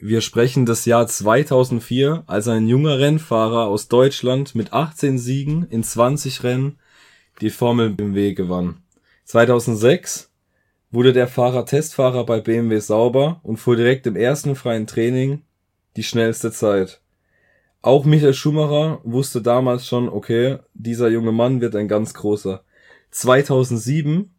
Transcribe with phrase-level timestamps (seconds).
[0.00, 5.82] Wir sprechen das Jahr 2004, als ein junger Rennfahrer aus Deutschland mit 18 Siegen in
[5.82, 6.78] 20 Rennen
[7.40, 8.76] die Formel BMW gewann.
[9.24, 10.30] 2006
[10.92, 15.42] wurde der Fahrer Testfahrer bei BMW Sauber und fuhr direkt im ersten freien Training
[15.96, 17.00] die schnellste Zeit.
[17.82, 22.62] Auch Michael Schumacher wusste damals schon, okay, dieser junge Mann wird ein ganz großer.
[23.10, 24.32] 2007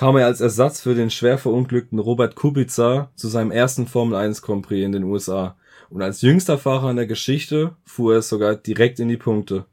[0.00, 4.40] kam er als Ersatz für den schwer verunglückten Robert Kubica zu seinem ersten Formel 1
[4.40, 5.58] Grand Prix in den USA.
[5.90, 9.66] Und als jüngster Fahrer in der Geschichte fuhr er sogar direkt in die Punkte.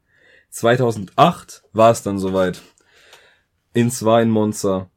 [0.50, 2.60] 2008 war es dann soweit.
[3.72, 4.90] In zwei in Monza.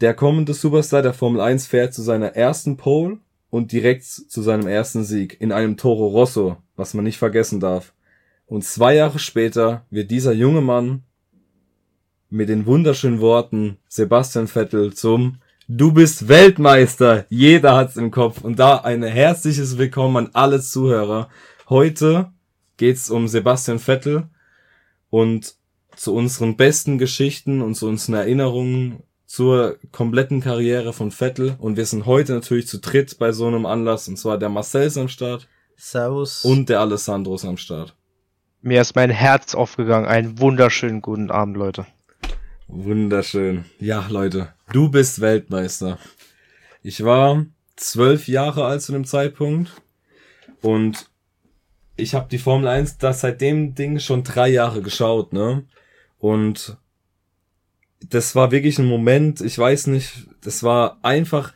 [0.00, 3.18] Der kommende Superstar der Formel 1 fährt zu seiner ersten Pole
[3.50, 7.92] und direkt zu seinem ersten Sieg in einem Toro Rosso, was man nicht vergessen darf.
[8.46, 11.02] Und zwei Jahre später wird dieser junge Mann
[12.30, 17.26] mit den wunderschönen Worten Sebastian Vettel zum Du bist Weltmeister.
[17.28, 18.40] Jeder hat's im Kopf.
[18.40, 21.28] Und da ein herzliches Willkommen an alle Zuhörer.
[21.68, 22.32] Heute
[22.76, 24.28] geht's um Sebastian Vettel
[25.10, 25.54] und
[25.94, 31.56] zu unseren besten Geschichten und zu unseren Erinnerungen zur kompletten Karriere von Vettel.
[31.58, 34.08] Und wir sind heute natürlich zu dritt bei so einem Anlass.
[34.08, 35.48] Und zwar der Marcel ist am Start.
[35.76, 36.44] Servus.
[36.44, 37.96] Und der Alessandro ist am Start.
[38.60, 40.06] Mir ist mein Herz aufgegangen.
[40.06, 41.86] Einen wunderschönen guten Abend, Leute.
[42.72, 43.64] Wunderschön.
[43.80, 45.98] Ja, Leute, du bist Weltmeister.
[46.84, 49.72] Ich war zwölf Jahre alt zu dem Zeitpunkt
[50.62, 51.10] und
[51.96, 55.64] ich habe die Formel 1 das seit dem Ding schon drei Jahre geschaut, ne?
[56.20, 56.76] Und
[58.08, 61.52] das war wirklich ein Moment, ich weiß nicht, das war einfach,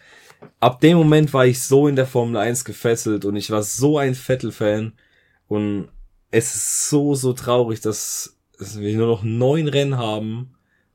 [0.58, 3.98] ab dem Moment war ich so in der Formel 1 gefesselt und ich war so
[3.98, 4.92] ein Vettel-Fan
[5.46, 5.88] und
[6.32, 10.54] es ist so, so traurig, dass, dass wir nur noch neun Rennen haben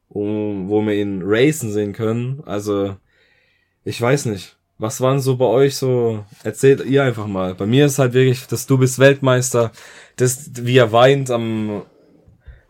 [0.10, 0.24] wo,
[0.68, 2.42] wo wir ihn racen sehen können.
[2.46, 2.96] Also,
[3.84, 4.58] ich weiß nicht.
[4.78, 6.26] Was waren so bei euch so?
[6.44, 7.54] Erzählt ihr einfach mal.
[7.54, 9.72] Bei mir ist halt wirklich, dass du bist Weltmeister,
[10.16, 11.84] das, wie er weint am,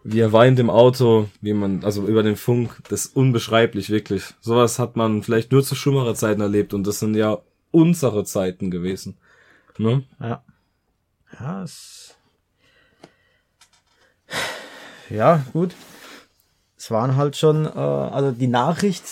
[0.03, 4.23] wie er weint im Auto, wie man, also über den Funk, das ist unbeschreiblich, wirklich.
[4.41, 7.39] Sowas hat man vielleicht nur zu Schumacher Zeiten erlebt und das sind ja
[7.71, 9.17] unsere Zeiten gewesen.
[9.77, 10.03] Ne?
[10.19, 10.43] Ja.
[11.39, 12.15] Ja, es
[15.11, 15.75] ja, gut
[16.79, 19.03] es waren halt schon, äh, also die Nachricht,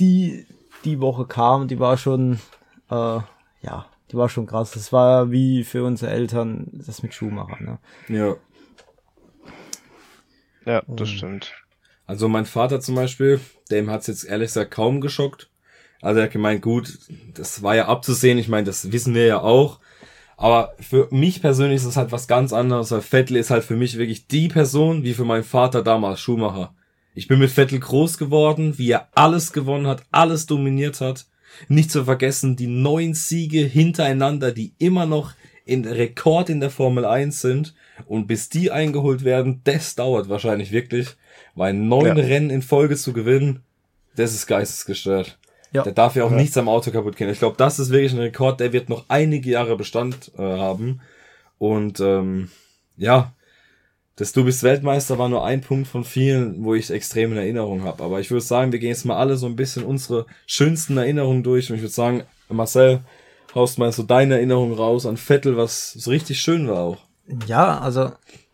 [0.00, 0.46] die
[0.84, 2.40] die Woche kam, die war schon,
[2.90, 2.94] äh,
[3.62, 4.72] ja, die war schon krass.
[4.72, 7.78] Das war wie für unsere Eltern das mit Schuhmacher, ne?
[8.08, 8.36] Ja.
[10.66, 11.52] Ja, das Und, stimmt.
[12.06, 15.48] Also mein Vater zum Beispiel, dem hat's jetzt ehrlich gesagt kaum geschockt.
[16.02, 16.98] Also er hat gemeint, gut,
[17.32, 19.78] das war ja abzusehen, ich meine, das wissen wir ja auch.
[20.36, 23.76] Aber für mich persönlich ist es halt was ganz anderes, weil Vettel ist halt für
[23.76, 26.74] mich wirklich die Person, wie für meinen Vater damals Schuhmacher.
[27.14, 31.26] Ich bin mit Vettel groß geworden, wie er alles gewonnen hat, alles dominiert hat.
[31.68, 37.04] Nicht zu vergessen, die neun Siege hintereinander, die immer noch in Rekord in der Formel
[37.04, 37.74] 1 sind.
[38.06, 41.08] Und bis die eingeholt werden, das dauert wahrscheinlich wirklich.
[41.54, 42.24] Weil neun ja.
[42.24, 43.62] Rennen in Folge zu gewinnen,
[44.16, 45.38] das ist geistesgestört.
[45.72, 45.82] Ja.
[45.82, 46.36] Der darf ja auch ja.
[46.36, 47.28] nichts am Auto kaputt gehen.
[47.28, 51.00] Ich glaube, das ist wirklich ein Rekord, der wird noch einige Jahre Bestand äh, haben.
[51.58, 52.50] Und ähm,
[52.96, 53.32] ja,
[54.16, 57.82] das Du bist Weltmeister war nur ein Punkt von vielen, wo ich extrem in Erinnerung
[57.82, 58.02] habe.
[58.02, 61.42] Aber ich würde sagen, wir gehen jetzt mal alle so ein bisschen unsere schönsten Erinnerungen
[61.42, 61.70] durch.
[61.70, 63.00] Und ich würde sagen, Marcel,
[63.54, 66.98] haust mal so deine Erinnerung raus an Vettel, was so richtig schön war auch.
[67.46, 68.12] Ja, also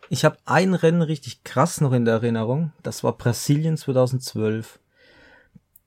[0.09, 2.73] ich habe ein Rennen richtig krass noch in der Erinnerung.
[2.81, 4.79] Das war Brasilien 2012.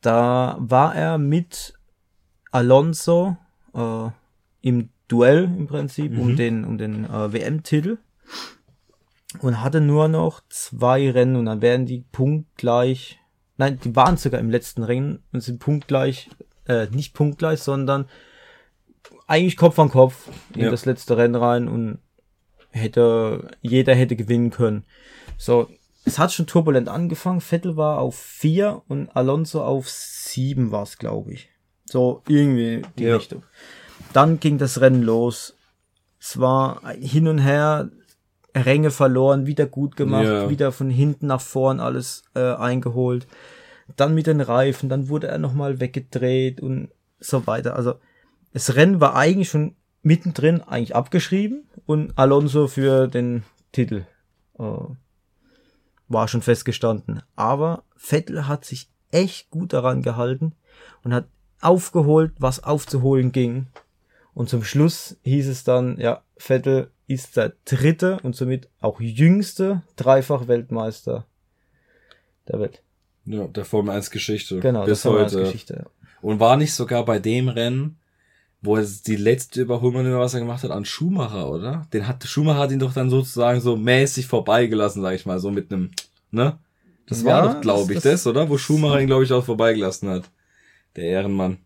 [0.01, 1.75] Da war er mit
[2.53, 3.37] Alonso
[3.75, 4.09] äh,
[4.61, 6.21] im Duell im Prinzip mhm.
[6.21, 7.99] um den um den äh, WM-Titel
[9.41, 13.19] und hatte nur noch zwei Rennen und dann wären die punktgleich.
[13.57, 16.31] Nein, die waren sogar im letzten Rennen und sind punktgleich,
[16.67, 18.09] äh, nicht punktgleich, sondern
[19.27, 20.71] eigentlich Kopf an Kopf in ja.
[20.71, 21.99] das letzte Rennen rein und
[22.71, 24.85] hätte, jeder hätte gewinnen können.
[25.37, 25.69] So,
[26.05, 27.41] es hat schon turbulent angefangen.
[27.41, 31.51] Vettel war auf vier und Alonso auf sieben war es, glaube ich.
[31.87, 33.17] So, irgendwie die ja.
[33.17, 33.45] Richtung.
[34.13, 35.57] Dann ging das Rennen los.
[36.21, 37.91] Es war hin und her.
[38.55, 40.49] Ränge verloren, wieder gut gemacht, yeah.
[40.49, 43.27] wieder von hinten nach vorn alles äh, eingeholt.
[43.97, 47.77] Dann mit den Reifen, dann wurde er nochmal weggedreht und so weiter.
[47.77, 47.95] Also
[48.53, 53.43] das Rennen war eigentlich schon mittendrin eigentlich abgeschrieben und Alonso für den
[53.73, 54.07] Titel
[54.59, 54.63] äh,
[56.09, 57.23] war schon festgestanden.
[57.35, 60.53] Aber Vettel hat sich echt gut daran gehalten
[61.03, 61.27] und hat
[61.61, 63.67] aufgeholt, was aufzuholen ging.
[64.35, 69.83] Und zum Schluss hieß es dann, ja, Vettel ist der dritte und somit auch jüngste
[69.97, 71.27] Dreifach-Weltmeister
[72.49, 72.83] der Welt.
[73.27, 74.61] Ja, der Formel 1 Geschichte.
[74.61, 75.85] Genau, bis der Formel 1 Geschichte.
[75.85, 75.91] Ja.
[76.23, 77.99] Und war nicht sogar bei dem Rennen,
[78.63, 81.87] wo er die letzte Überholmanöver, was er gemacht hat, an Schumacher, oder?
[81.93, 85.51] Den hat, Schumacher hat ihn doch dann sozusagen so mäßig vorbeigelassen, sag ich mal, so
[85.51, 85.91] mit einem,
[86.31, 86.59] ne?
[87.07, 88.49] Das Ja, war doch, glaube ich, das- das, oder?
[88.49, 90.31] Wo Schumacher ihn, glaube ich, auch vorbeigelassen hat.
[90.97, 91.59] Der Ehrenmann.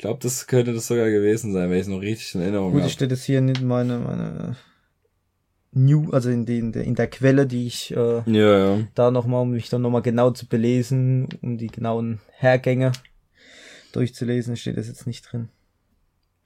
[0.00, 2.70] Ich glaube, das könnte das sogar gewesen sein, wenn ich es noch richtig in Erinnerung
[2.70, 2.86] Gut, habe.
[2.86, 4.56] ich steht jetzt hier nicht meine, meine
[5.72, 8.78] New, also in, den, in der Quelle, die ich äh, Ja, ja.
[8.94, 12.92] da nochmal, um mich dann nochmal genau zu belesen, um die genauen Hergänge
[13.92, 15.50] durchzulesen, steht das jetzt nicht drin.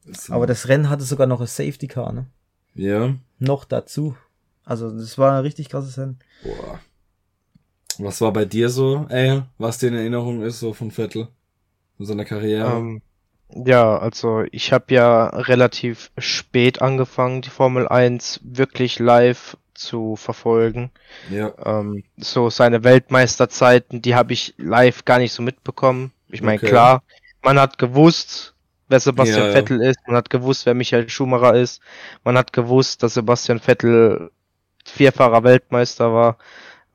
[0.04, 0.32] So.
[0.32, 2.26] Aber das Rennen hatte sogar noch ein Safety Car, ne?
[2.74, 3.14] ja.
[3.38, 4.16] Noch dazu.
[4.64, 6.18] Also das war ein richtig krasses Rennen.
[6.42, 6.80] Boah.
[7.98, 11.28] Was war bei dir so, ey, was dir in Erinnerung ist, so von Vettel?
[11.98, 12.78] Von seiner Karriere?
[12.78, 13.00] Ähm,
[13.54, 20.90] ja, also ich habe ja relativ spät angefangen, die Formel 1 wirklich live zu verfolgen.
[21.28, 21.52] ja.
[21.64, 26.12] Ähm, so seine Weltmeisterzeiten, die habe ich live gar nicht so mitbekommen.
[26.28, 26.68] Ich meine, Okay.
[26.68, 27.02] klar,
[27.42, 28.54] man hat gewusst,
[28.88, 29.52] wer Sebastian Ja.
[29.52, 31.80] Vettel ist, man hat gewusst, wer Michael Schumacher ist,
[32.24, 34.30] man hat gewusst, dass Sebastian Vettel
[34.86, 36.38] vierfacher Weltmeister war.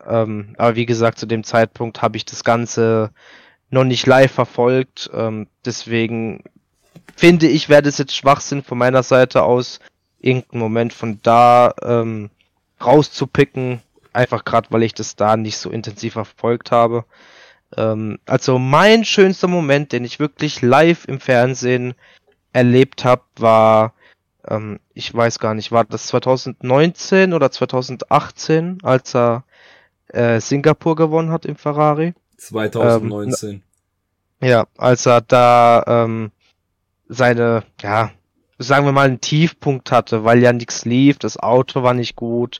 [0.07, 3.11] Ähm, aber wie gesagt, zu dem Zeitpunkt habe ich das Ganze
[3.69, 5.09] noch nicht live verfolgt.
[5.13, 6.43] Ähm, deswegen
[7.15, 9.79] finde ich, wäre das jetzt Schwachsinn von meiner Seite aus,
[10.19, 12.29] irgendeinen Moment von da ähm,
[12.83, 13.81] rauszupicken,
[14.13, 17.05] einfach gerade weil ich das da nicht so intensiv verfolgt habe.
[17.77, 21.93] Ähm, also mein schönster Moment, den ich wirklich live im Fernsehen
[22.53, 23.93] erlebt habe, war,
[24.47, 29.43] ähm, ich weiß gar nicht, war das 2019 oder 2018, als er
[30.07, 32.13] äh, Singapur gewonnen hat im Ferrari?
[32.39, 33.63] 2019.
[34.41, 36.31] Ja, als er da ähm,
[37.07, 38.11] seine, ja,
[38.57, 42.59] sagen wir mal, einen Tiefpunkt hatte, weil ja nichts lief, das Auto war nicht gut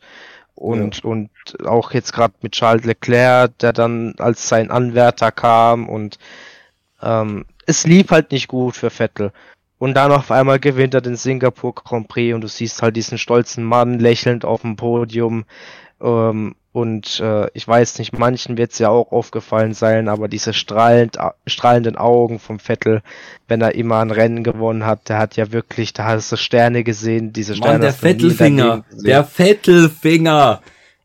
[0.56, 1.30] und und
[1.66, 6.20] auch jetzt gerade mit Charles Leclerc, der dann als sein Anwärter kam und
[7.02, 9.32] ähm, es lief halt nicht gut für Vettel.
[9.78, 13.18] Und dann auf einmal gewinnt er den Singapur Grand Prix und du siehst halt diesen
[13.18, 15.46] stolzen Mann lächelnd auf dem Podium.
[16.02, 20.54] Ähm, und äh, ich weiß nicht, manchen wird es ja auch aufgefallen sein, aber diese
[20.54, 21.18] strahlend,
[21.48, 23.02] strahlenden Augen vom Vettel,
[23.48, 26.84] wenn er immer ein Rennen gewonnen hat, der hat ja wirklich, da hast du Sterne
[26.84, 27.74] gesehen, diese Sterne.
[27.74, 28.86] Mann, der Vettelfinger.
[28.92, 30.62] Der Vettelfinger.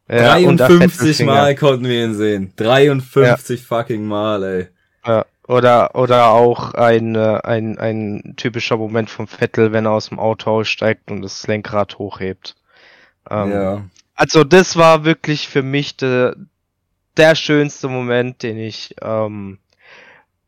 [0.07, 1.33] Ja, und der 53 Vettelfinger.
[1.33, 2.53] Mal konnten wir ihn sehen.
[2.57, 4.69] 53 fucking Mal, ey.
[5.07, 10.11] Ja, oder, oder auch ein, äh, ein, ein typischer Moment vom Vettel, wenn er aus
[10.11, 12.55] dem Auto aussteigt und das Lenkrad hochhebt.
[13.31, 13.83] Ähm, ja.
[14.15, 16.37] Also das war wirklich für mich der,
[17.17, 19.59] der schönste Moment, den ich ähm,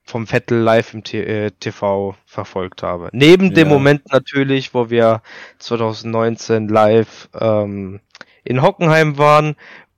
[0.04, 3.08] vom Vettel live im T äh, TV verfolgt habe.
[3.12, 3.74] Neben dem Ja.
[3.74, 5.22] Moment natürlich, wo wir
[5.58, 8.00] 2019 live ähm,
[8.44, 9.56] in Hockenheim waren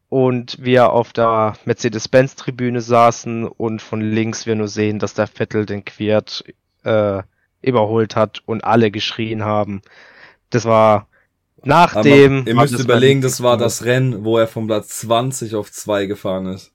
[0.08, 5.66] und wir auf der Mercedes-Benz-Tribüne saßen und von links wir nur sehen, dass der Vettel
[5.66, 6.44] den Quiert
[6.84, 7.22] äh,
[7.60, 9.82] überholt hat und alle geschrien haben.
[10.48, 11.07] Das war
[11.62, 12.46] Aber nachdem.
[12.46, 16.06] ihr müsst das überlegen, das war das Rennen, wo er vom Platz 20 auf 2
[16.06, 16.72] gefahren ist.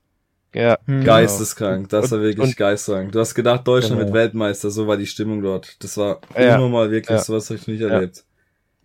[0.53, 1.03] Ja, Hm.
[1.03, 3.11] Geisteskrank, das war wirklich und- geisteskrank.
[3.11, 4.05] Du hast gedacht, Deutschland Genau.
[4.13, 5.81] wird Weltmeister, so war die Stimmung dort.
[5.83, 6.55] Das war Ja.
[6.55, 7.23] unnormal, wirklich, Ja.
[7.23, 7.87] sowas habe ich nicht Ja.
[7.89, 8.23] erlebt.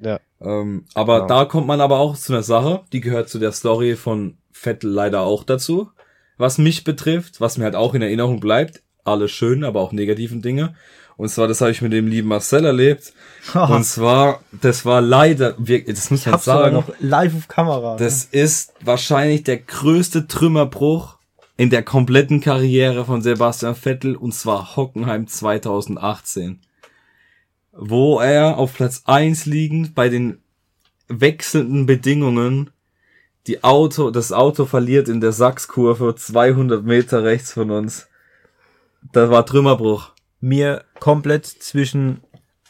[0.00, 0.18] Ja.
[0.40, 1.26] Ähm, aber Genau.
[1.28, 4.90] da kommt man aber auch zu einer Sache, die gehört zu der Story von Vettel
[4.90, 5.90] leider auch dazu.
[6.38, 10.40] Was mich betrifft, was mir halt auch in Erinnerung bleibt, alle schönen, aber auch negativen
[10.40, 10.74] Dinge.
[11.18, 13.12] Und zwar, das habe ich mit dem lieben Marcel erlebt.
[13.54, 17.92] Und zwar, das war leider, wir- das muss ich sogar sagen, noch live auf Kamera.
[17.94, 17.96] ne?
[17.98, 21.18] das ist wahrscheinlich der größte Trümmerbruch
[21.56, 26.60] in der kompletten Karriere von Sebastian Vettel und zwar Hockenheim 2018.
[27.72, 30.40] Wo er auf Platz 1 liegend bei den
[31.08, 32.70] wechselnden Bedingungen
[33.48, 38.06] die Auto, das Auto verliert in der Sachskurve 200 Meter rechts von uns.
[39.12, 40.12] Das war Trümmerbruch.
[40.40, 42.20] Mir komplett zwischen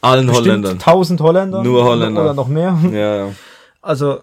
[0.01, 0.73] Allen Holländern.
[0.73, 2.21] 1000 Holländern Nur Holländer.
[2.21, 2.77] oder noch mehr.
[2.91, 3.31] Ja, ja.
[3.81, 4.19] Also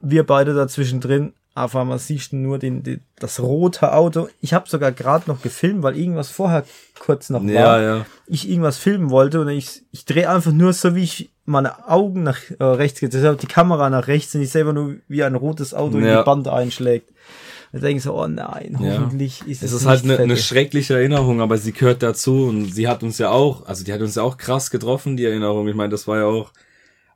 [0.00, 1.32] wir beide dazwischen drin.
[1.54, 4.28] Auf einmal siehst du nur den, den, das rote Auto.
[4.40, 6.64] Ich habe sogar gerade noch gefilmt, weil irgendwas vorher
[6.98, 7.80] kurz noch Ja, war.
[7.80, 8.06] ja.
[8.26, 12.24] Ich irgendwas filmen wollte und ich, ich drehe einfach nur so, wie ich meine Augen
[12.24, 13.14] nach äh, rechts geht.
[13.14, 16.18] Deshalb die Kamera nach rechts und ich selber nur wie ein rotes Auto in Ja.
[16.18, 17.10] die Band einschlägt.
[17.74, 19.00] Da denke ich so, oh nein, Ja.
[19.00, 22.66] hoffentlich ist Es es ist halt eine, eine schreckliche Erinnerung, aber sie gehört dazu und
[22.72, 25.66] sie hat uns ja auch, also die hat uns ja auch krass getroffen, die Erinnerung.
[25.66, 26.52] Ich meine, das war ja auch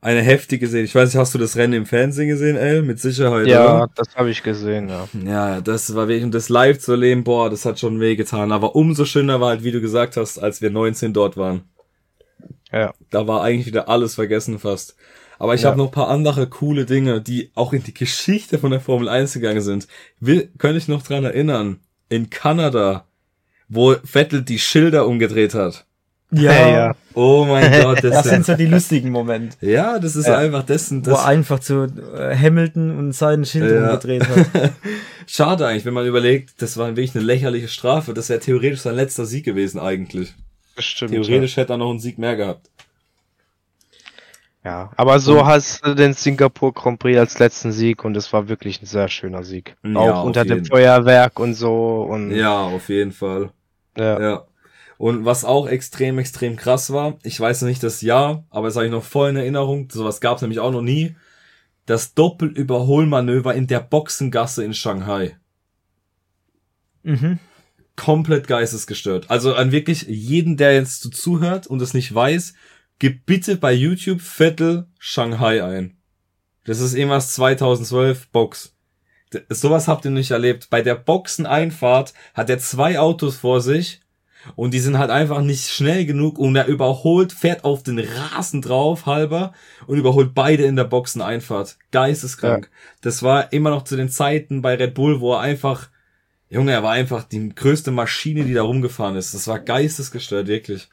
[0.01, 0.83] eine heftige Szene.
[0.83, 2.83] Ich weiß nicht, hast du das Rennen im Fernsehen gesehen, El?
[2.83, 3.91] Mit Sicherheit, ja, oder?
[3.95, 5.07] das habe ich gesehen, ja.
[5.25, 8.51] Ja, ja, das war wirklich, und das live zu erleben, boah, das hat schon wehgetan.
[8.51, 11.63] Aber umso schöner war halt, wie du gesagt hast, als wir 19 dort waren.
[12.73, 12.93] Ja.
[13.11, 14.97] Da war eigentlich wieder alles vergessen fast.
[15.39, 15.69] Aber ich Ja.
[15.69, 19.33] habe noch paar andere coole Dinge, die auch in die Geschichte von der Formel 1
[19.35, 19.87] gegangen sind.
[20.21, 23.05] Will, könnte ich noch dran erinnern, in Kanada,
[23.69, 25.85] wo Vettel die Schilder umgedreht hat.
[26.31, 26.95] Ja, ja.
[27.15, 29.57] Oh mein Gott, das, das sind so die lustigen Momente.
[29.65, 30.37] ja, das ist Ja.
[30.37, 31.85] einfach dessen, Wo er das, einfach zu
[32.15, 33.85] äh, Hamilton und seinen Schild Ja.
[33.93, 34.73] umgedreht hat.
[35.27, 38.97] schade eigentlich, wenn man überlegt, das war wirklich eine lächerliche Strafe, das wäre theoretisch sein
[38.97, 40.35] letzter Sieg gewesen eigentlich.
[40.79, 41.11] Bestimmt.
[41.11, 42.71] Theoretisch hätte er noch einen Sieg mehr gehabt.
[44.65, 44.93] Ja.
[44.97, 48.81] Aber so hast du den Singapur Grand Prix als letzten Sieg und es war wirklich
[48.81, 49.75] ein sehr schöner Sieg.
[49.83, 50.65] Ja, Auch unter dem.
[50.65, 53.51] Feuerwerk und so und Ja, auf jeden Fall.
[53.97, 54.21] ja.
[54.21, 54.45] Ja.
[54.99, 58.77] Und was auch extrem, extrem krass war, ich weiß noch nicht das Jahr, aber das
[58.77, 61.17] habe ich noch voll in Erinnerung, sowas gab es nämlich auch noch nie,
[61.87, 65.37] das Doppelüberholmanöver in der Boxengasse in Shanghai.
[67.05, 67.39] Mhm.
[67.99, 69.27] Komplett geistesgestört.
[69.29, 72.55] Also an wirklich jeden, der jetzt so zuhört und es nicht weiß,
[72.99, 75.97] gib bitte bei YouTube Vettel Shanghai ein.
[76.65, 78.75] Das ist irgendwas 2012 Box.
[79.35, 80.69] D- Sowas habt ihr nicht erlebt.
[80.71, 84.01] Bei der Boxeneinfahrt hat er zwei Autos vor sich
[84.55, 88.63] und die sind halt einfach nicht schnell genug und er überholt, fährt auf den Rasen
[88.63, 89.53] drauf, halber,
[89.87, 91.77] und überholt beide in der Boxeneinfahrt.
[91.91, 92.71] Geisteskrank.
[93.01, 95.89] Das war immer noch zu den Zeiten bei Red Bull, wo er einfach,
[96.51, 99.35] Junge, er war einfach die größte Maschine, die da rumgefahren ist.
[99.35, 100.89] Das war geistesgestört, wirklich.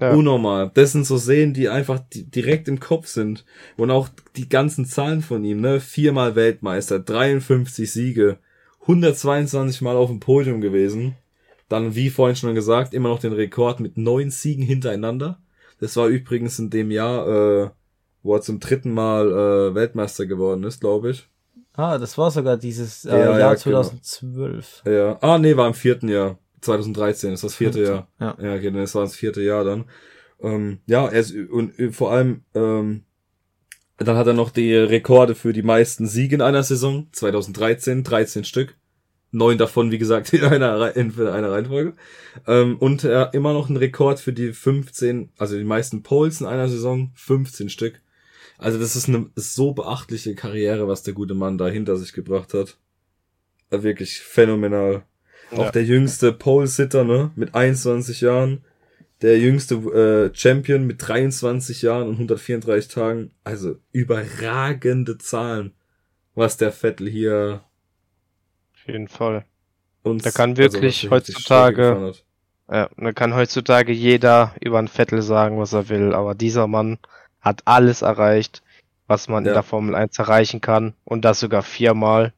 [0.00, 0.12] Ja.
[0.14, 0.70] Unnormal.
[0.74, 3.44] Das sind so Szenen, die einfach di- direkt im Kopf sind.
[3.76, 5.80] Und auch die ganzen Zahlen von ihm, ne?
[5.80, 8.38] Viermal Weltmeister, 53 Siege,
[8.82, 11.16] 122 Mal auf dem Podium gewesen.
[11.68, 15.40] Dann, wie vorhin schon gesagt, immer noch den Rekord mit neun Siegen hintereinander.
[15.80, 17.26] Das war übrigens in dem Jahr,
[17.64, 17.70] äh,
[18.22, 21.28] wo er zum dritten Mal äh, Weltmeister geworden ist, glaube ich.
[21.80, 23.82] Ah, das war sogar dieses äh, Ja, ja, Jahr genau.
[23.82, 24.82] 2012.
[24.84, 25.18] Ja.
[25.22, 26.38] Ah, nee, war im vierten Jahr.
[26.60, 28.08] 2013 ist das vierte Jahr.
[28.20, 28.36] Ja.
[28.38, 29.86] Ja, okay, das war das vierte Jahr dann.
[30.42, 33.04] Ähm, ja, er ist, und äh, vor allem, ähm,
[33.96, 37.08] dann hat er noch die Rekorde für die meisten Siege in einer Saison.
[37.12, 38.76] 2013, 13 Stück.
[39.30, 41.94] Neun davon, wie gesagt, in einer, in einer Reihenfolge.
[42.46, 46.46] Ähm, und er immer noch einen Rekord für die 15, also die meisten Poles in
[46.46, 48.02] einer Saison, 15 Stück.
[48.60, 52.52] Also das ist eine so beachtliche Karriere, was der gute Mann da hinter sich gebracht
[52.54, 52.76] hat.
[53.70, 55.02] Äh, Wirklich phänomenal.
[55.50, 55.70] Auch Ja.
[55.70, 57.30] der jüngste Pole-Sitter, ne?
[57.36, 58.64] Mit 21 Jahren.
[59.22, 63.32] Der jüngste äh, Champion mit 23 Jahren und 134 Tagen.
[63.44, 65.72] Also überragende Zahlen,
[66.34, 67.62] was der Vettel hier
[68.74, 69.44] Auf jeden Fall.
[70.02, 72.14] uns Der kann also wirklich die heutzutage-.
[72.70, 76.98] Ja, da kann heutzutage jeder über einen Vettel sagen, was er will, aber dieser Mann
[77.40, 78.62] hat alles erreicht,
[79.06, 79.50] was man Ja.
[79.50, 82.32] in der Formel 1 erreichen kann und das sogar viermal.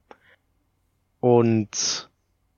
[1.21, 2.11] Und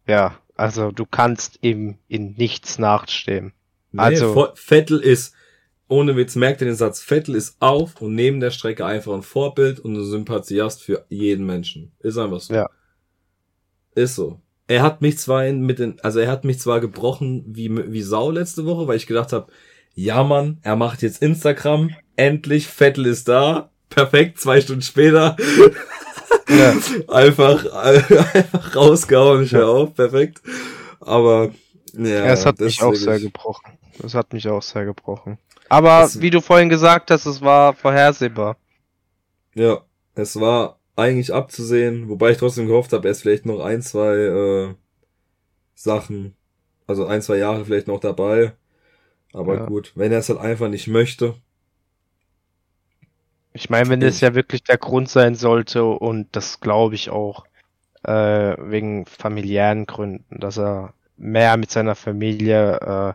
[0.06, 3.52] ja, also du kannst ihm in nichts nachstehen.
[3.92, 5.34] Nee, Also- Vettel ist,
[5.88, 9.22] ohne Witz, merkt ihr den Satz, Vettel ist auf und neben der Strecke einfach ein
[9.22, 11.92] Vorbild und ein Sympathiast für jeden Menschen.
[12.00, 12.54] Ist einfach so.
[12.54, 12.70] Ja.
[13.94, 14.40] Ist so.
[14.66, 18.02] Er hat mich zwar in, mit den, also er hat mich zwar gebrochen wie, wie
[18.02, 19.52] Sau letzte Woche, weil ich gedacht habe,
[19.94, 25.36] ja Mann, er macht jetzt Instagram, endlich, Vettel ist da, perfekt, zwei Stunden später,
[26.48, 26.74] Ja.
[27.08, 30.42] einfach, einfach rausgehauen, ich hör auf, perfekt.
[31.00, 31.50] Aber,
[31.92, 32.24] ja.
[32.26, 33.72] Es hat mich auch sehr gebrochen.
[33.98, 35.38] Das hat mich auch sehr gebrochen.
[35.68, 38.56] Aber Das- wie du vorhin gesagt hast, es war vorhersehbar.
[39.54, 39.80] Ja,
[40.14, 44.14] es war eigentlich abzusehen, wobei ich trotzdem gehofft habe, er ist vielleicht noch ein, zwei
[44.16, 44.74] äh,
[45.74, 46.34] Sachen,
[46.86, 48.52] also ein, zwei Jahre vielleicht noch dabei.
[49.35, 49.67] Aber Ja.
[49.67, 51.35] gut, wenn er es halt einfach nicht möchte.
[53.53, 57.45] Ich meine, wenn es ja wirklich der Grund sein sollte, und das glaube ich auch,
[58.05, 63.14] äh, wegen familiären Gründen, dass er mehr mit seiner Familie, äh,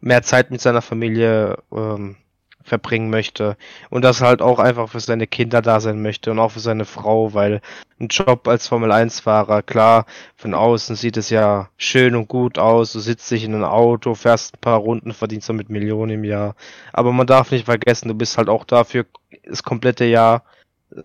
[0.00, 2.16] mehr Zeit mit seiner Familie ähm,
[2.62, 3.56] verbringen möchte
[3.88, 6.60] und dass er halt auch einfach für seine Kinder da sein möchte und auch für
[6.60, 7.60] seine Frau, weil
[7.98, 12.58] ein Job als Formel 1 Fahrer, klar, von außen sieht es ja schön und gut
[12.58, 16.24] aus, du sitzt dich in ein Auto, fährst ein paar Runden, verdienst damit Millionen im
[16.24, 16.54] Jahr,
[16.92, 19.06] aber man darf nicht vergessen, du bist halt auch dafür
[19.44, 20.44] das komplette Jahr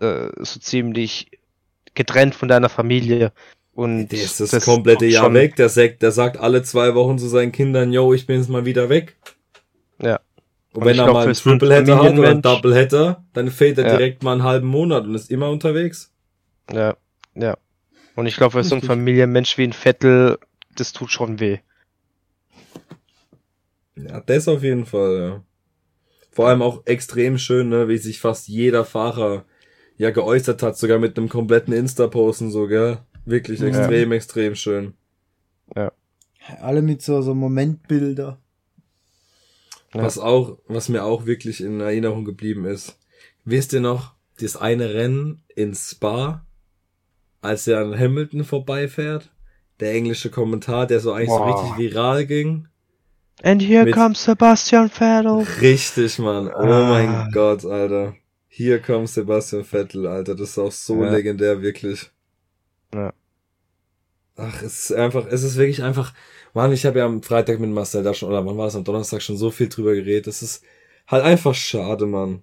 [0.00, 1.30] äh, so ziemlich
[1.94, 3.32] getrennt von deiner Familie
[3.76, 5.54] und Der ist das, komplette ist Jahr weg.
[5.56, 8.64] Der sagt, der sagt alle zwei Wochen zu seinen Kindern, yo, ich bin jetzt mal
[8.64, 9.16] wieder weg.
[10.00, 10.18] Ja.
[10.76, 12.18] Und, Und wenn er glaub, mal einen für so einen Triple Header hat oder einen
[12.18, 13.96] Familienmensch- Double Header, dann fehlt er Ja.
[13.96, 16.12] direkt mal einen halben Monat und ist immer unterwegs.
[16.70, 16.96] Ja,
[17.34, 17.56] ja.
[18.14, 18.88] Und ich glaube, für so ein Richtig.
[18.88, 20.38] Familienmensch wie ein Vettel,
[20.76, 21.58] das tut schon weh.
[23.96, 25.42] Ja, das auf jeden Fall, ja.
[26.30, 29.44] Vor allem auch extrem schön, ne, wie sich fast jeder Fahrer
[29.96, 32.98] ja geäußert hat, sogar mit einem kompletten Insta-Post und so, gell?
[33.24, 33.68] Wirklich Ja.
[33.68, 34.92] extrem, extrem schön.
[36.60, 38.38] Alle mit so, so Momentbilder.
[39.96, 40.02] Ja.
[40.04, 42.98] Was auch, was mir auch wirklich in Erinnerung geblieben ist.
[43.44, 46.44] Wisst ihr noch, das eine Rennen in Spa,
[47.40, 49.30] als er an Hamilton vorbeifährt?
[49.80, 51.56] Der englische Kommentar, der so eigentlich Boah.
[51.58, 52.68] so richtig viral ging.
[53.42, 55.46] And here Mit- comes Sebastian Vettel.
[55.60, 56.48] Richtig, Mann.
[56.48, 56.88] Oh Ah.
[56.88, 58.14] mein Gott, Alter.
[58.48, 60.34] Hier kommt Sebastian Vettel, Alter.
[60.34, 61.10] Das ist auch so Ja.
[61.10, 62.10] legendär, wirklich.
[62.94, 63.12] Ja.
[64.36, 66.12] Ach, es ist einfach, es ist wirklich einfach,
[66.54, 68.84] Mann, ich habe ja am Freitag mit Marcel da schon, oder wann war es, am
[68.84, 70.26] Donnerstag schon so viel drüber geredet.
[70.26, 70.62] Das ist
[71.06, 72.42] halt einfach schade, Mann.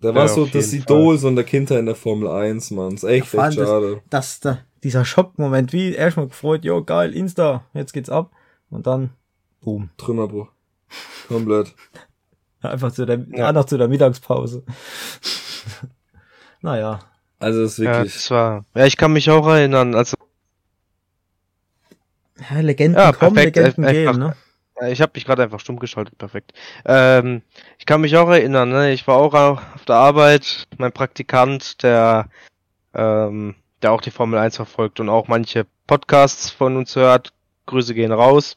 [0.00, 2.94] War Ja, so auf das Idol so in der Kindheit in der Formel 1, Mann.
[2.94, 4.02] Ist echt, allem echt das- schade.
[4.10, 8.30] Das, da, dieser Schockmoment, wie erstmal gefreut, jo, geil, Insta, jetzt geht's ab.
[8.70, 9.10] Und dann,
[9.62, 9.90] boom.
[9.96, 10.48] Trümmerbruch.
[11.28, 11.74] Komplett.
[12.60, 13.38] Einfach zu der, Ja.
[13.38, 13.52] ja.
[13.52, 14.64] noch zu der Mittagspause.
[16.62, 17.00] naja.
[17.38, 18.64] Also, es ist Ja, wirklich, das war.
[18.74, 20.16] Ja, ich kann mich auch erinnern, also
[22.38, 24.36] Ja, Legenden Ja, kommen, perfekt, Legenden einfach- gehen, ne?
[24.80, 26.52] Äh, Ich habe mich gerade einfach stumm geschaltet, perfekt.
[26.84, 27.42] Ähm,
[27.78, 28.92] ich kann mich auch erinnern, ne?
[28.92, 32.28] ich war auch auf der Arbeit, mein Praktikant, der,
[32.94, 37.32] ähm, der auch die Formel 1 verfolgt und auch manche Podcasts von uns hört,
[37.66, 38.56] Grüße gehen raus.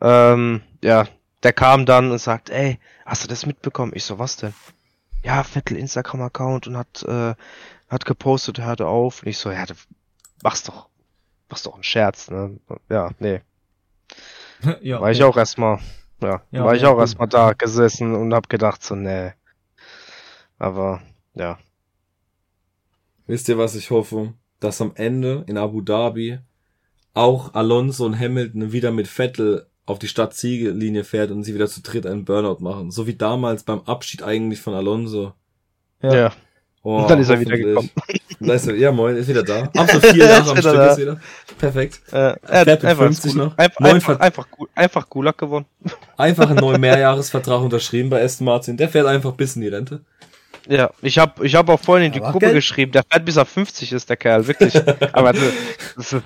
[0.00, 1.06] Ähm, ja,
[1.42, 3.92] der kam dann und sagt, ey, hast du das mitbekommen?
[3.94, 4.54] Ich so, was denn?
[5.22, 7.34] Ja, Vettel Instagram-Account und hat, äh,
[7.88, 9.22] hat gepostet, hörte auf.
[9.22, 9.74] Und ich so, ja, du
[10.42, 10.88] machst doch,
[11.50, 12.58] machst doch einen Scherz, ne?
[12.88, 13.40] Ja, nee.
[14.80, 15.78] ja, War ich auch erstmal,
[16.22, 19.32] ja, Ja, war ich auch erstmal da gesessen und hab gedacht so, nee.
[20.58, 21.00] Aber,
[21.34, 21.58] ja.
[23.26, 24.34] wisst ihr, was ich hoffe?
[24.60, 26.38] Dass am Ende in Abu Dhabi
[27.14, 31.82] auch Alonso und Hamilton wieder mit Vettel auf die Stadtziellinie fährt und sie wieder zu
[31.82, 32.90] dritt einen Burnout machen.
[32.90, 35.32] So wie damals beim Abschied eigentlich von Alonso.
[36.02, 36.14] Ja.
[36.14, 36.32] Ja.
[36.82, 38.22] Oh, Und dann ist er wieder hoffentlich.
[38.40, 39.62] Er, ja moin, ist wieder da.
[39.76, 40.86] Ab so vier Er Jahre am Stück da.
[40.92, 41.20] ist wieder.
[41.58, 42.00] Perfekt.
[42.12, 43.58] Äh, Fährt mit einfach, 50 Gul- noch.
[43.58, 45.66] Einfach, Neun einfach, einfach, einfach Gulag gewonnen.
[46.16, 48.76] Einfach einen neuen Mehrjahresvertrag unterschrieben bei Aston Martin.
[48.76, 50.00] Der fährt einfach bis in die Rente.
[50.68, 52.56] Ja, ich hab, ich hab auch vorhin in die Aber Gruppe Geld.
[52.56, 54.74] geschrieben, der fährt bis er 50 ist, der Kerl, wirklich.
[55.12, 55.42] Aber das
[56.12, 56.16] ist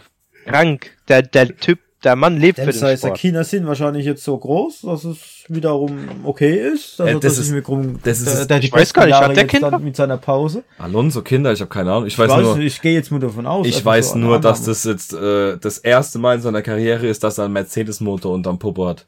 [0.47, 0.90] krank.
[1.09, 3.20] Der, der Typ, der Mann lebt für Das den heißt, der Sport.
[3.20, 5.18] China sind wahrscheinlich jetzt so groß, dass es
[5.49, 7.00] wiederum okay ist.
[7.00, 9.06] Also, Äh, das dass ist- ich mir rum, das ist- der, der ich weiß gar
[9.06, 9.78] nicht, hat der Kinder?
[9.78, 10.64] mit seiner Pause.
[10.78, 12.06] Alonso Kinder, ich habe keine Ahnung.
[12.06, 13.67] Ich Ich weiß weiß, nur, ich gehe jetzt mal davon aus.
[13.67, 17.06] ich also weiß so nur, dass das jetzt äh, das erste Mal in seiner Karriere
[17.06, 19.06] ist, dass er einen Mercedes-Motor unterm Popo hat.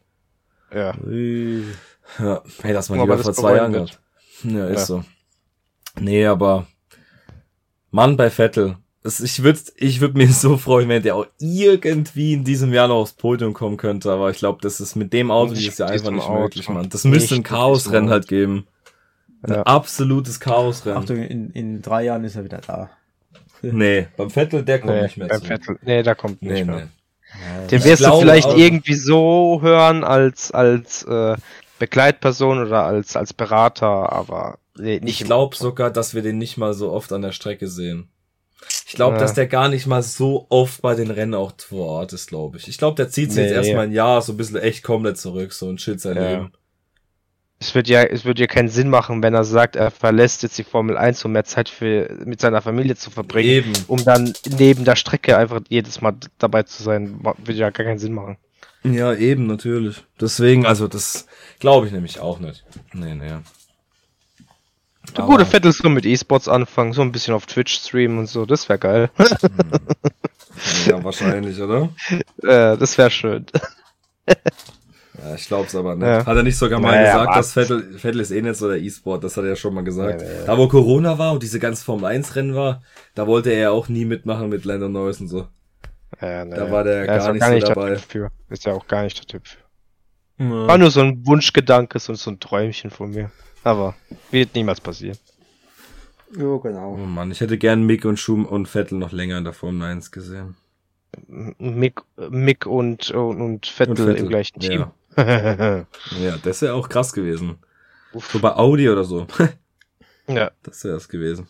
[0.75, 0.95] Ja.
[1.07, 1.63] Ui.
[2.19, 4.01] Ja, hey, das mal Aber lieber das vor zwei Jahren gehabt.
[4.45, 4.87] Ja, ist Ja.
[4.87, 5.05] so.
[5.99, 6.67] Nee, aber
[7.91, 8.77] Mann bei Vettel.
[9.07, 12.89] Es, ich würde ich würd mir so freuen, wenn der auch irgendwie in diesem Jahr
[12.89, 15.79] noch aufs Podium kommen könnte, aber ich glaube, das ist mit dem Auto Nicht dieses
[15.79, 16.41] Jahr mit einfach nicht Auto.
[16.43, 16.89] möglich, Mann.
[16.91, 18.67] Das müsste ein Nicht Chaosrennen halt geben.
[19.43, 19.63] Ein Ja.
[19.63, 20.99] absolutes Chaosrennen.
[20.99, 22.91] Achtung, in, in drei Jahren ist er wieder da.
[23.63, 25.47] Nee, beim Vettel, der kommt Nee, nicht mehr beim zu.
[25.47, 25.79] Vettel.
[25.83, 26.77] Nee, da kommt nicht Nee, mehr.
[26.77, 27.67] nee.
[27.71, 31.37] Den Ich wirst du vielleicht auch- irgendwie so hören als als äh,
[31.79, 36.57] Begleitperson oder als als Berater, aber nee, nicht Ich glaube sogar, dass wir den nicht
[36.57, 38.09] mal so oft an der Strecke sehen.
[38.87, 39.21] Ich glaube, Ja.
[39.21, 42.57] dass der gar nicht mal so oft bei den Rennen auch vor Ort ist, glaube
[42.57, 42.69] ich.
[42.69, 43.57] Ich glaube, der zieht sich jetzt Nee.
[43.57, 46.31] erstmal ein Jahr so ein bisschen echt komplett zurück, so und chillt sein Ja.
[46.31, 46.53] Leben.
[47.59, 50.59] Es wird ja, es wird ja keinen Sinn machen, wenn er sagt, er verlässt jetzt
[50.59, 53.73] die Formel 1, um mehr Zeit für, mit seiner Familie zu verbringen, Eben.
[53.89, 57.19] um dann neben der Strecke einfach jedes Mal dabei zu sein.
[57.39, 58.37] Wird ja gar keinen Sinn machen.
[58.85, 60.05] Ja, eben, natürlich.
[60.21, 61.27] Deswegen, also das
[61.59, 62.63] glaube ich nämlich auch nicht.
[62.93, 63.33] Nee, nee.
[65.15, 68.27] Der Aber- gute Vettel soll mit E-Sports anfangen, so ein bisschen auf Twitch streamen und
[68.27, 69.11] so, das wäre geil.
[70.87, 71.91] Ja, wahrscheinlich, oder?
[72.43, 73.45] äh, das wäre schön.
[75.23, 76.07] Ja, ich glaub's aber nicht.
[76.07, 76.27] Ja.
[76.27, 77.37] Hat er nicht sogar mal Naja, gesagt, was?
[77.37, 79.83] dass Vettel, Vettel ist eh nicht so der E-Sport, das hat er ja schon mal
[79.83, 80.21] gesagt.
[80.21, 80.45] Ja, ja, ja.
[80.45, 82.83] Da wo Corona war und diese ganze Formel 1 Rennen war,
[83.15, 85.49] da wollte er ja auch nie mitmachen mit Lando Norris und so.
[86.21, 86.55] Ja, nee.
[86.55, 87.89] Da war der Er gar nicht gar so nicht dabei.
[87.91, 88.31] der Typ für.
[88.51, 89.59] Ist ja auch gar nicht der Typ für.
[90.45, 90.67] Ja.
[90.67, 93.31] War nur so ein Wunschgedanke, so, so ein Träumchen von mir.
[93.67, 93.97] Aber
[94.31, 95.19] wird niemals passieren.
[96.37, 96.97] Ja, Oh genau.
[96.97, 100.13] Mann, ich hätte gern Mick und Schum und Vettel noch länger in der Formel 1
[100.13, 100.57] gesehen.
[101.27, 104.87] Mick, Mick und, und, und Vettel, Und Vettel, im gleichen Team.
[105.17, 105.87] ja.
[106.21, 106.37] Ja.
[106.45, 107.59] Das wäre auch krass gewesen.
[108.13, 109.27] So bei Audi oder so.
[110.29, 110.53] ja.
[110.63, 111.49] Das wäre es gewesen.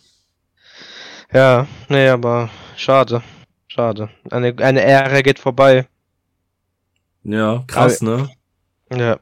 [1.32, 3.22] Ja, nee, aber schade.
[3.68, 4.08] Schade.
[4.30, 5.86] Eine, eine Ära geht vorbei.
[7.24, 8.30] Ja, krass, ne?
[8.90, 9.18] Ja.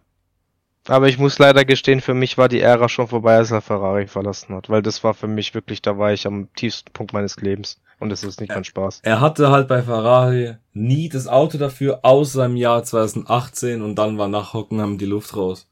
[0.87, 4.07] Aber ich muss leider gestehen, für mich war die Ära schon vorbei, als er Ferrari
[4.07, 4.69] verlassen hat.
[4.69, 7.81] Weil das war für mich wirklich, da war ich am tiefsten Punkt meines Lebens.
[8.01, 9.01] Und das ist nicht mein Spaß.
[9.03, 14.19] Er hatte halt bei Ferrari nie das Auto dafür, außer im Jahr 2018 und dann
[14.19, 15.69] war nach Hockenheim die Luft raus.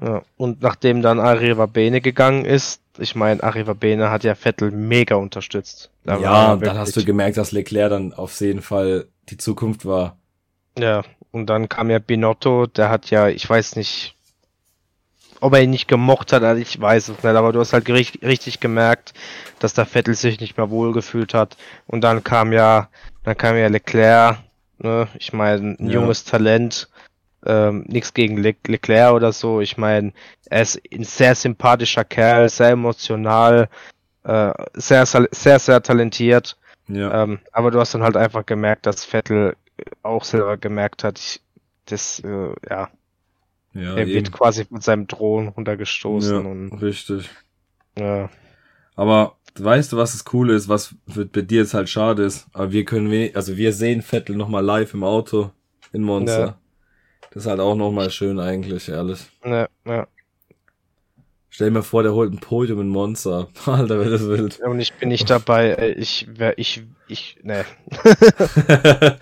[0.00, 0.22] Ja.
[0.36, 5.16] Und nachdem dann Arriva Bene gegangen ist, ich meine, Arriva Bene hat ja Vettel mega
[5.16, 5.90] unterstützt.
[6.04, 9.84] Da ja, er dann hast du gemerkt, dass Leclerc dann auf jeden Fall die Zukunft
[9.84, 10.16] war.
[10.78, 14.14] Ja, und dann kam ja Binotto, der hat ja, ich weiß nicht,
[15.40, 17.88] ob er ihn nicht gemocht hat, also ich weiß es nicht, aber du hast halt
[17.90, 19.12] richtig, richtig gemerkt,
[19.58, 21.56] dass der Vettel sich nicht mehr wohlgefühlt hat.
[21.86, 22.88] Und dann kam ja,
[23.22, 24.38] dann kam ja Leclerc,
[24.78, 25.94] ne, ich meine, ein Ja.
[25.94, 26.88] junges Talent,
[27.46, 29.60] Ähm, nichts gegen Le Leclerc oder so.
[29.62, 30.12] Ich meine,
[30.50, 33.68] er ist ein sehr sympathischer Kerl, sehr emotional,
[34.24, 36.56] äh, sehr, sehr, sehr talentiert.
[36.88, 37.22] Ja.
[37.24, 39.56] Ähm, aber du hast dann halt einfach gemerkt, dass Vettel
[40.02, 41.40] auch selber gemerkt hat, ich,
[41.86, 42.90] das, äh, ja.
[43.74, 43.96] ja.
[43.96, 44.12] Er eben.
[44.12, 46.44] wird quasi mit seinem Drohnen runtergestoßen.
[46.44, 47.30] Ja, und, richtig.
[47.98, 48.30] Ja.
[48.94, 52.46] Aber weißt du, was das Coole ist, was für, bei dir jetzt halt schade ist?
[52.52, 55.50] Aber wir können, also wir sehen Vettel nochmal live im Auto
[55.92, 56.46] in Monster.
[56.46, 56.58] Ja.
[57.30, 59.26] Das ist halt auch nochmal schön eigentlich, ehrlich.
[59.44, 60.06] Ja, ja.
[61.56, 63.48] Stell dir mal vor, der holt ein Podium in Monza.
[63.64, 64.60] Alter, wäre das wild.
[64.60, 65.94] Und ich bin nicht dabei.
[65.96, 67.64] Ich wär, ich, ich, ne.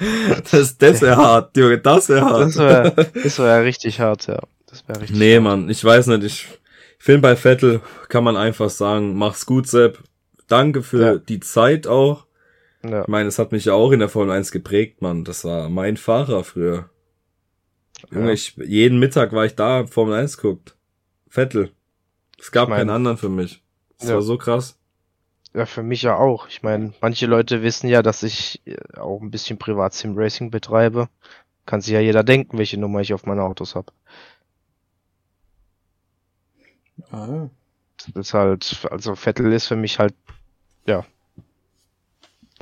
[0.50, 2.46] das, das wäre hart, Junge, das wäre hart.
[2.46, 4.40] Das wäre das wär richtig hart, ja.
[4.66, 5.44] Das wäre richtig Nee, hart.
[5.44, 6.48] Mann, ich weiß nicht, ich,
[6.98, 10.00] ich finde bei Vettel kann man einfach sagen, mach's gut, Sepp.
[10.48, 11.14] Danke für ja.
[11.18, 12.26] die Zeit auch.
[12.82, 13.02] Ja.
[13.02, 15.22] Ich meine, es hat mich ja auch in der Formel 1 geprägt, Mann.
[15.22, 16.90] Das war mein Fahrer früher.
[18.10, 18.32] Junge, ja.
[18.32, 20.74] ich, jeden Mittag war ich da, Formel 1 guckt.
[21.28, 21.70] Vettel.
[22.38, 23.62] Es gab ich mein, keinen anderen für mich.
[23.98, 24.14] Das ja.
[24.14, 24.78] war so krass.
[25.54, 26.48] Ja, für mich ja auch.
[26.48, 30.50] Ich meine, manche Leute wissen ja, dass ich äh, auch ein bisschen Privat Sim Racing
[30.50, 31.08] betreibe.
[31.64, 33.92] Kann sich ja jeder denken, welche Nummer ich auf meine Autos habe.
[37.10, 37.48] Ah.
[37.96, 40.14] Das ist halt, also Vettel ist für mich halt,
[40.86, 41.06] ja,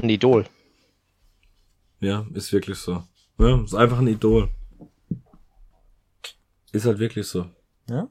[0.01, 0.47] ein Idol.
[2.01, 3.05] Ja, ist wirklich so.
[3.39, 4.51] Ja, ist einfach ein Idol.
[6.73, 7.47] Ist halt wirklich so.
[7.89, 8.09] Ja.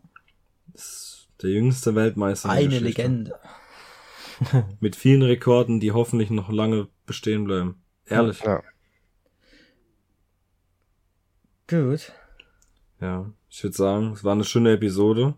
[0.74, 2.50] Ist der jüngste Weltmeister.
[2.50, 3.36] Eine Legende.
[4.80, 7.82] Mit vielen Rekorden, die hoffentlich noch lange bestehen bleiben.
[8.06, 8.42] Ehrlich.
[8.44, 8.64] Ja.
[11.68, 12.12] Gut.
[13.00, 15.36] Ja, ich würde sagen, es war eine schöne Episode.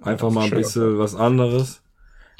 [0.00, 1.82] Einfach mal ein bisschen was anderes.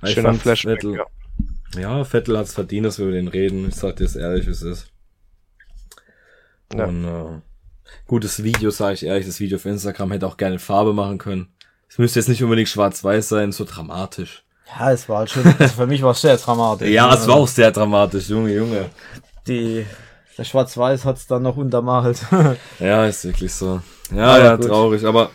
[0.05, 1.81] Schöner Flashback, Vettel, ja.
[1.81, 3.69] ja, Vettel hat's verdient, dass wir über den reden.
[3.69, 4.93] Ich sag dir es ehrlich, wie es ist.
[6.73, 6.87] Ja.
[6.87, 7.41] Und äh,
[8.07, 11.49] Gutes Video, sage ich ehrlich, das Video für Instagram hätte auch gerne Farbe machen können.
[11.89, 14.45] Es müsste jetzt nicht unbedingt schwarz-weiß sein, so dramatisch.
[14.79, 16.89] Ja, es war halt schon, also für mich war es sehr dramatisch.
[16.89, 18.91] ja, es war auch sehr dramatisch, Junge, Junge.
[19.47, 19.87] Die,
[20.37, 22.21] der Schwarz-Weiß hat's dann noch untermalt.
[22.79, 23.81] ja, ist wirklich so.
[24.15, 24.67] Ja, aber ja, gut.
[24.67, 25.31] traurig, aber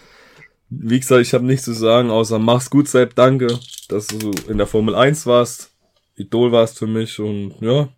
[0.70, 4.58] wie gesagt, ich habe nichts zu sagen, außer mach's gut, Sepp, danke, dass du in
[4.58, 5.72] der Formel 1 warst.
[6.16, 7.90] Idol warst für mich und ja.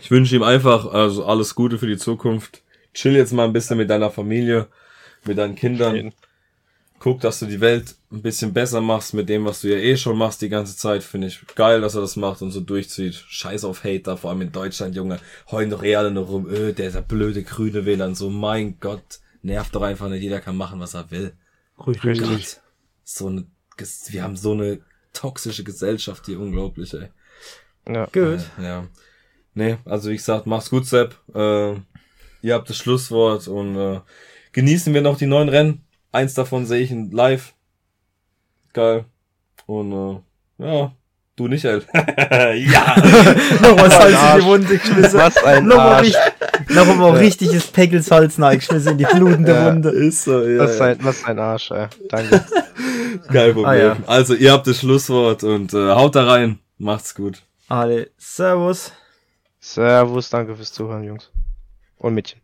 [0.00, 3.76] Ich wünsche ihm einfach also alles Gute für die Zukunft chill jetzt mal ein bisschen
[3.76, 4.68] mit deiner Familie,
[5.24, 6.12] mit deinen Kindern.
[7.04, 9.94] Guck, dass du die Welt ein bisschen besser machst mit dem, was du ja eh
[9.94, 11.02] schon machst die ganze Zeit.
[11.02, 13.12] Finde ich geil, dass er das macht und so durchzieht.
[13.14, 15.18] Scheiß auf Hater, vor allem in Deutschland, Junge.
[15.50, 16.48] Heulen doch eh alle nur rum.
[16.48, 18.14] Öh, der ist der blöde grüne Wähler.
[18.14, 20.22] So, mein Gott, nervt doch einfach nicht.
[20.22, 21.34] Jeder kann machen, was er will.
[21.86, 22.56] Richtig.
[23.02, 23.44] So eine,
[24.08, 24.80] wir haben so eine
[25.12, 27.10] toxische Gesellschaft hier, unglaublich, ey.
[27.86, 28.06] Ja.
[28.06, 28.40] Gut.
[28.58, 28.88] Äh, ja.
[29.52, 31.20] Nee, also wie gesagt, mach's gut, Sepp.
[31.34, 31.74] Äh,
[32.40, 34.00] Ihr habt das Schlusswort und äh,
[34.52, 35.83] genießen wir noch die neuen Rennen.
[36.14, 37.54] Eins davon sehe ich in live.
[38.72, 39.04] Geil.
[39.66, 40.22] Und
[40.60, 40.92] äh, ja,
[41.34, 41.80] du nicht, ey.
[41.92, 42.94] ja.
[43.60, 45.18] Nochmal Salz in die Wunde geschmissen.
[45.18, 46.22] Was ein Nochmal richtig,
[46.68, 49.66] nochmal richtiges Peckelsalz geschmissen in die blutende ja.
[49.66, 49.88] Wunde.
[49.88, 50.60] Ist so, ja.
[50.60, 51.88] Was ist ein, was ein Arsch, ey.
[52.08, 52.44] Danke.
[53.32, 53.66] Kein Problem.
[53.66, 53.96] Ah, ja.
[54.06, 56.60] Also, ihr habt das Schlusswort und äh, haut da rein.
[56.78, 57.42] Macht's gut.
[57.66, 58.92] Alle, Servus.
[59.58, 61.28] Servus, danke fürs Zuhören, Jungs
[61.96, 62.43] und Mädchen.